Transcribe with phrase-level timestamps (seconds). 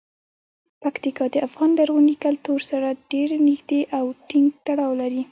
[0.81, 5.21] پکتیکا د افغان لرغوني کلتور سره ډیر نږدې او ټینګ تړاو لري.